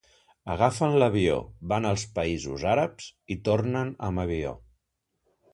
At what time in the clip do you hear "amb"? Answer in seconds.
4.09-4.25